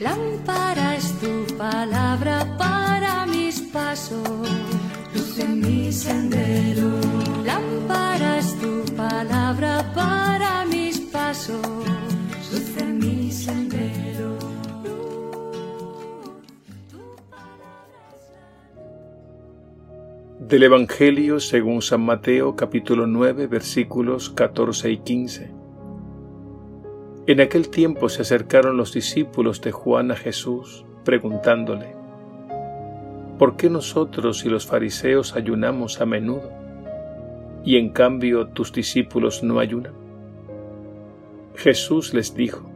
Lámpara 0.00 0.96
es 0.96 1.12
tu 1.20 1.44
palabra 1.58 2.56
para 2.56 3.26
mis 3.26 3.60
pasos, 3.60 4.48
luz 5.14 5.38
en 5.38 5.60
mi 5.60 5.92
sendero. 5.92 6.88
Lámpara 7.44 8.38
es 8.38 8.58
tu 8.58 8.82
palabra 8.96 9.92
para 9.94 10.64
mis 10.64 11.00
pasos, 11.00 11.60
luz 12.50 12.76
en 12.78 12.98
mi 12.98 13.30
sendero. 13.30 14.38
Del 20.38 20.62
Evangelio 20.62 21.40
según 21.40 21.82
San 21.82 22.00
Mateo 22.00 22.56
capítulo 22.56 23.06
9 23.06 23.46
versículos 23.48 24.30
14 24.30 24.92
y 24.92 24.96
15. 24.96 25.59
En 27.26 27.40
aquel 27.40 27.68
tiempo 27.68 28.08
se 28.08 28.22
acercaron 28.22 28.78
los 28.78 28.94
discípulos 28.94 29.60
de 29.60 29.72
Juan 29.72 30.10
a 30.10 30.16
Jesús, 30.16 30.86
preguntándole, 31.04 31.94
¿por 33.38 33.56
qué 33.56 33.68
nosotros 33.68 34.44
y 34.46 34.48
los 34.48 34.66
fariseos 34.66 35.36
ayunamos 35.36 36.00
a 36.00 36.06
menudo, 36.06 36.50
y 37.62 37.76
en 37.76 37.90
cambio 37.90 38.48
tus 38.48 38.72
discípulos 38.72 39.42
no 39.42 39.58
ayunan? 39.60 39.92
Jesús 41.56 42.14
les 42.14 42.34
dijo, 42.34 42.70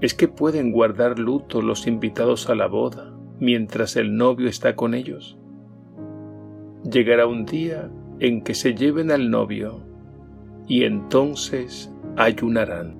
¿es 0.00 0.14
que 0.14 0.28
pueden 0.28 0.70
guardar 0.70 1.18
luto 1.18 1.62
los 1.62 1.88
invitados 1.88 2.48
a 2.48 2.54
la 2.54 2.68
boda 2.68 3.12
mientras 3.40 3.96
el 3.96 4.16
novio 4.16 4.48
está 4.48 4.76
con 4.76 4.94
ellos? 4.94 5.36
Llegará 6.88 7.26
un 7.26 7.44
día 7.44 7.90
en 8.20 8.42
que 8.42 8.54
se 8.54 8.74
lleven 8.74 9.10
al 9.10 9.30
novio, 9.30 9.80
y 10.68 10.84
entonces 10.84 11.92
ayunarán. 12.16 12.99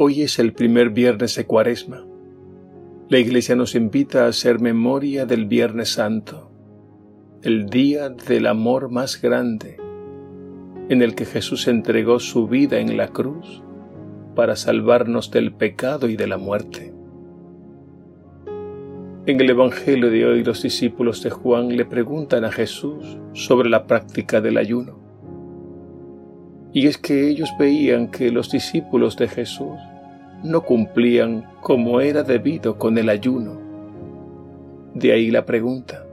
Hoy 0.00 0.22
es 0.22 0.38
el 0.38 0.52
primer 0.52 0.90
viernes 0.90 1.34
de 1.34 1.44
Cuaresma. 1.44 2.06
La 3.08 3.18
Iglesia 3.18 3.56
nos 3.56 3.74
invita 3.74 4.24
a 4.26 4.28
hacer 4.28 4.60
memoria 4.60 5.26
del 5.26 5.46
Viernes 5.46 5.88
Santo, 5.88 6.52
el 7.42 7.68
día 7.68 8.08
del 8.08 8.46
amor 8.46 8.92
más 8.92 9.20
grande, 9.20 9.76
en 10.88 11.02
el 11.02 11.16
que 11.16 11.24
Jesús 11.24 11.66
entregó 11.66 12.20
su 12.20 12.46
vida 12.46 12.78
en 12.78 12.96
la 12.96 13.08
cruz 13.08 13.64
para 14.36 14.54
salvarnos 14.54 15.32
del 15.32 15.52
pecado 15.52 16.08
y 16.08 16.14
de 16.14 16.28
la 16.28 16.38
muerte. 16.38 16.94
En 19.26 19.40
el 19.40 19.50
Evangelio 19.50 20.12
de 20.12 20.26
hoy 20.26 20.44
los 20.44 20.62
discípulos 20.62 21.24
de 21.24 21.30
Juan 21.30 21.76
le 21.76 21.84
preguntan 21.84 22.44
a 22.44 22.52
Jesús 22.52 23.18
sobre 23.32 23.68
la 23.68 23.88
práctica 23.88 24.40
del 24.40 24.58
ayuno. 24.58 25.07
Y 26.72 26.86
es 26.86 26.98
que 26.98 27.28
ellos 27.28 27.50
veían 27.58 28.08
que 28.08 28.30
los 28.30 28.50
discípulos 28.50 29.16
de 29.16 29.28
Jesús 29.28 29.78
no 30.42 30.62
cumplían 30.62 31.46
como 31.60 32.00
era 32.00 32.22
debido 32.22 32.78
con 32.78 32.98
el 32.98 33.08
ayuno. 33.08 33.58
De 34.94 35.12
ahí 35.12 35.30
la 35.30 35.44
pregunta. 35.44 36.04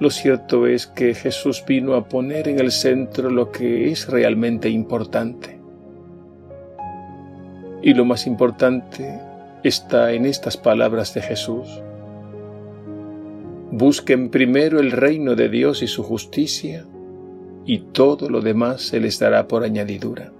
Lo 0.00 0.10
cierto 0.10 0.66
es 0.66 0.86
que 0.86 1.14
Jesús 1.14 1.62
vino 1.66 1.94
a 1.94 2.08
poner 2.08 2.48
en 2.48 2.58
el 2.58 2.72
centro 2.72 3.30
lo 3.30 3.52
que 3.52 3.90
es 3.90 4.08
realmente 4.08 4.70
importante. 4.70 5.60
Y 7.82 7.94
lo 7.94 8.04
más 8.04 8.26
importante 8.26 9.20
está 9.62 10.12
en 10.12 10.26
estas 10.26 10.56
palabras 10.56 11.12
de 11.14 11.22
Jesús. 11.22 11.82
Busquen 13.70 14.30
primero 14.30 14.80
el 14.80 14.90
reino 14.90 15.34
de 15.34 15.48
Dios 15.48 15.82
y 15.82 15.86
su 15.86 16.02
justicia, 16.02 16.86
y 17.64 17.80
todo 17.92 18.28
lo 18.28 18.40
demás 18.40 18.82
se 18.82 19.00
les 19.00 19.18
dará 19.18 19.46
por 19.46 19.64
añadidura. 19.64 20.32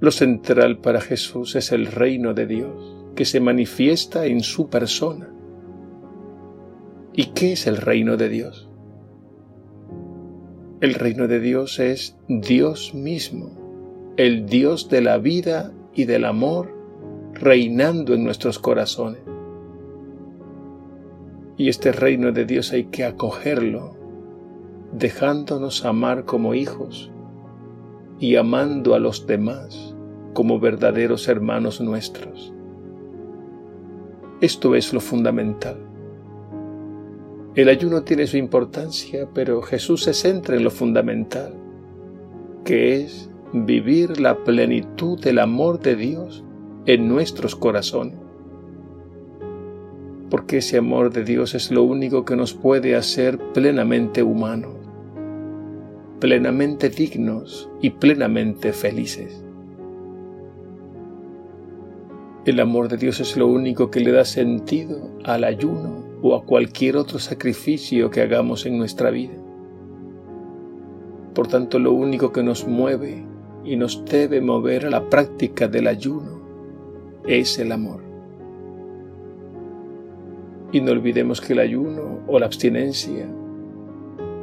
Lo 0.00 0.10
central 0.10 0.78
para 0.78 1.00
Jesús 1.00 1.56
es 1.56 1.72
el 1.72 1.86
reino 1.86 2.32
de 2.32 2.46
Dios, 2.46 2.96
que 3.14 3.26
se 3.26 3.40
manifiesta 3.40 4.24
en 4.26 4.40
su 4.40 4.70
persona. 4.70 5.28
¿Y 7.12 7.26
qué 7.26 7.52
es 7.52 7.66
el 7.66 7.76
reino 7.76 8.16
de 8.16 8.28
Dios? 8.30 8.70
El 10.80 10.94
reino 10.94 11.28
de 11.28 11.40
Dios 11.40 11.78
es 11.78 12.16
Dios 12.28 12.94
mismo, 12.94 14.14
el 14.16 14.46
Dios 14.46 14.88
de 14.88 15.02
la 15.02 15.18
vida 15.18 15.72
y 15.94 16.04
del 16.04 16.24
amor, 16.24 16.74
reinando 17.34 18.14
en 18.14 18.24
nuestros 18.24 18.58
corazones. 18.58 19.20
Y 21.58 21.68
este 21.68 21.92
reino 21.92 22.32
de 22.32 22.46
Dios 22.46 22.72
hay 22.72 22.84
que 22.84 23.04
acogerlo, 23.04 23.99
dejándonos 24.92 25.84
amar 25.84 26.24
como 26.24 26.54
hijos 26.54 27.10
y 28.18 28.36
amando 28.36 28.94
a 28.94 28.98
los 28.98 29.26
demás 29.26 29.94
como 30.32 30.60
verdaderos 30.60 31.28
hermanos 31.28 31.80
nuestros. 31.80 32.52
Esto 34.40 34.74
es 34.74 34.92
lo 34.92 35.00
fundamental. 35.00 35.76
El 37.54 37.68
ayuno 37.68 38.02
tiene 38.02 38.26
su 38.26 38.36
importancia, 38.36 39.28
pero 39.34 39.60
Jesús 39.60 40.04
se 40.04 40.14
centra 40.14 40.56
en 40.56 40.64
lo 40.64 40.70
fundamental, 40.70 41.52
que 42.64 43.02
es 43.02 43.28
vivir 43.52 44.20
la 44.20 44.36
plenitud 44.44 45.20
del 45.20 45.40
amor 45.40 45.80
de 45.80 45.96
Dios 45.96 46.44
en 46.86 47.08
nuestros 47.08 47.56
corazones. 47.56 48.18
Porque 50.30 50.58
ese 50.58 50.78
amor 50.78 51.12
de 51.12 51.24
Dios 51.24 51.54
es 51.54 51.72
lo 51.72 51.82
único 51.82 52.24
que 52.24 52.36
nos 52.36 52.54
puede 52.54 52.94
hacer 52.94 53.38
plenamente 53.52 54.22
humanos, 54.22 54.79
plenamente 56.20 56.90
dignos 56.90 57.70
y 57.80 57.90
plenamente 57.90 58.74
felices. 58.74 59.42
El 62.44 62.60
amor 62.60 62.88
de 62.88 62.98
Dios 62.98 63.20
es 63.20 63.36
lo 63.36 63.46
único 63.46 63.90
que 63.90 64.00
le 64.00 64.12
da 64.12 64.24
sentido 64.24 65.10
al 65.24 65.44
ayuno 65.44 66.04
o 66.22 66.34
a 66.34 66.44
cualquier 66.44 66.96
otro 66.96 67.18
sacrificio 67.18 68.10
que 68.10 68.20
hagamos 68.20 68.66
en 68.66 68.76
nuestra 68.76 69.10
vida. 69.10 69.34
Por 71.34 71.48
tanto, 71.48 71.78
lo 71.78 71.92
único 71.92 72.32
que 72.32 72.42
nos 72.42 72.66
mueve 72.66 73.24
y 73.64 73.76
nos 73.76 74.04
debe 74.04 74.42
mover 74.42 74.86
a 74.86 74.90
la 74.90 75.08
práctica 75.08 75.68
del 75.68 75.86
ayuno 75.86 76.40
es 77.26 77.58
el 77.58 77.72
amor. 77.72 78.02
Y 80.72 80.80
no 80.80 80.92
olvidemos 80.92 81.40
que 81.40 81.54
el 81.54 81.60
ayuno 81.60 82.20
o 82.26 82.38
la 82.38 82.46
abstinencia 82.46 83.26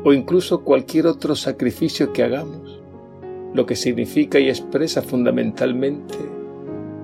o 0.07 0.13
incluso 0.13 0.61
cualquier 0.63 1.05
otro 1.05 1.35
sacrificio 1.35 2.13
que 2.13 2.23
hagamos, 2.23 2.79
lo 3.53 3.65
que 3.65 3.75
significa 3.75 4.39
y 4.39 4.47
expresa 4.47 5.01
fundamentalmente 5.01 6.15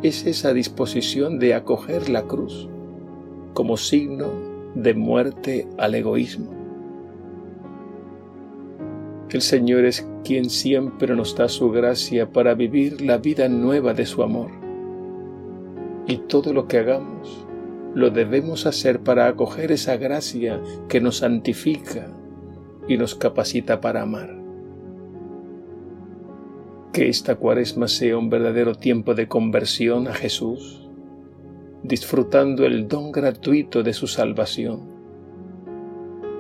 es 0.04 0.26
esa 0.26 0.54
disposición 0.54 1.38
de 1.38 1.54
acoger 1.54 2.08
la 2.08 2.22
cruz 2.22 2.70
como 3.54 3.76
signo 3.76 4.32
de 4.74 4.94
muerte 4.94 5.68
al 5.78 5.96
egoísmo. 5.96 6.54
El 9.30 9.42
Señor 9.42 9.84
es 9.84 10.08
quien 10.24 10.50
siempre 10.50 11.14
nos 11.14 11.36
da 11.36 11.50
su 11.50 11.72
gracia 11.72 12.30
para 12.30 12.54
vivir 12.54 13.02
la 13.02 13.18
vida 13.18 13.50
nueva 13.50 13.94
de 13.94 14.06
su 14.06 14.24
amor. 14.24 14.52
Y 16.08 16.20
todo 16.20 16.54
lo 16.54 16.70
que 16.70 16.78
hagamos 16.78 17.46
lo 17.96 18.12
debemos 18.12 18.66
hacer 18.66 19.02
para 19.02 19.28
acoger 19.28 19.74
esa 19.74 19.98
gracia 19.98 20.62
que 20.88 21.02
nos 21.02 21.18
santifica 21.18 22.08
y 22.88 22.98
nos 22.98 23.16
capacita 23.16 23.82
para 23.82 24.02
amar. 24.02 24.36
Que 26.92 27.10
esta 27.10 27.36
cuaresma 27.36 27.88
sea 27.88 28.18
un 28.18 28.30
verdadero 28.30 28.76
tiempo 28.76 29.16
de 29.16 29.28
conversión 29.28 30.08
a 30.08 30.14
Jesús 30.14 30.84
disfrutando 31.84 32.66
el 32.66 32.88
don 32.88 33.12
gratuito 33.12 33.84
de 33.84 33.94
su 33.94 34.08
salvación, 34.08 34.94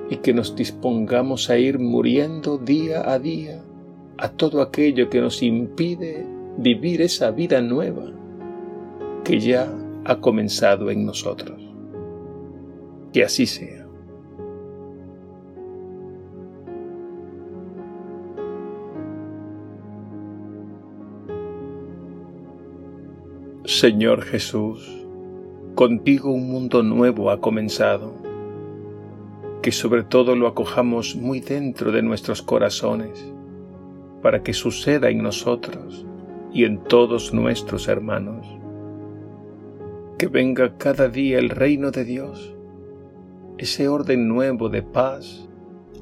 y 0.09 0.17
que 0.17 0.33
nos 0.33 0.55
dispongamos 0.55 1.49
a 1.49 1.57
ir 1.57 1.79
muriendo 1.79 2.57
día 2.57 3.11
a 3.11 3.19
día 3.19 3.61
a 4.17 4.29
todo 4.29 4.61
aquello 4.61 5.09
que 5.09 5.21
nos 5.21 5.41
impide 5.43 6.25
vivir 6.57 7.01
esa 7.01 7.31
vida 7.31 7.61
nueva 7.61 8.11
que 9.23 9.39
ya 9.39 9.73
ha 10.05 10.19
comenzado 10.19 10.91
en 10.91 11.05
nosotros. 11.05 11.61
Que 13.11 13.23
así 13.23 13.45
sea. 13.45 13.82
Señor 23.65 24.23
Jesús, 24.23 25.07
Contigo 25.73 26.33
un 26.33 26.51
mundo 26.51 26.83
nuevo 26.83 27.31
ha 27.31 27.39
comenzado, 27.39 28.13
que 29.61 29.71
sobre 29.71 30.03
todo 30.03 30.35
lo 30.35 30.47
acojamos 30.47 31.15
muy 31.15 31.39
dentro 31.39 31.93
de 31.93 32.01
nuestros 32.01 32.41
corazones, 32.41 33.33
para 34.21 34.43
que 34.43 34.51
suceda 34.51 35.09
en 35.09 35.23
nosotros 35.23 36.05
y 36.51 36.65
en 36.65 36.83
todos 36.83 37.33
nuestros 37.33 37.87
hermanos. 37.87 38.45
Que 40.19 40.27
venga 40.27 40.77
cada 40.77 41.07
día 41.07 41.39
el 41.39 41.49
reino 41.49 41.89
de 41.91 42.03
Dios, 42.03 42.53
ese 43.57 43.87
orden 43.87 44.27
nuevo 44.27 44.67
de 44.67 44.83
paz, 44.83 45.47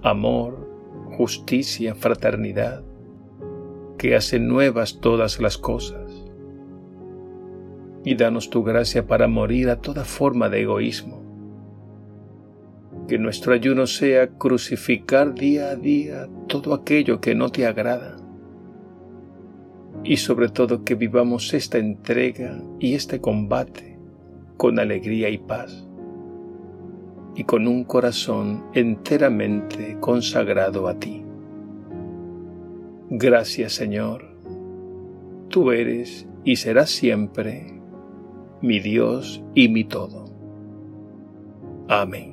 amor, 0.01 0.67
justicia, 1.15 1.93
fraternidad, 1.93 2.83
que 3.99 4.15
hace 4.15 4.39
nuevas 4.39 4.99
todas 4.99 5.39
las 5.39 5.59
cosas 5.59 6.00
y 8.03 8.15
danos 8.15 8.49
tu 8.49 8.63
gracia 8.63 9.05
para 9.05 9.27
morir 9.27 9.69
a 9.69 9.77
toda 9.77 10.05
forma 10.05 10.49
de 10.49 10.61
egoísmo. 10.61 11.21
Que 13.07 13.19
nuestro 13.19 13.53
ayuno 13.53 13.87
sea 13.87 14.27
crucificar 14.29 15.33
día 15.33 15.69
a 15.69 15.75
día 15.75 16.29
todo 16.47 16.73
aquello 16.73 17.19
que 17.19 17.35
no 17.35 17.49
te 17.49 17.65
agrada. 17.65 18.17
Y 20.03 20.17
sobre 20.17 20.49
todo 20.49 20.83
que 20.83 20.95
vivamos 20.95 21.53
esta 21.53 21.77
entrega 21.77 22.61
y 22.79 22.95
este 22.95 23.19
combate 23.21 23.99
con 24.57 24.79
alegría 24.79 25.29
y 25.29 25.37
paz. 25.37 25.87
Y 27.35 27.43
con 27.43 27.67
un 27.67 27.83
corazón 27.83 28.65
enteramente 28.73 29.97
consagrado 29.99 30.87
a 30.87 30.97
ti. 30.97 31.23
Gracias 33.09 33.73
Señor. 33.73 34.25
Tú 35.49 35.71
eres 35.71 36.27
y 36.43 36.55
serás 36.55 36.89
siempre 36.89 37.80
mi 38.61 38.79
Dios 38.79 39.41
y 39.55 39.67
mi 39.67 39.83
todo. 39.83 40.25
Amén. 41.87 42.30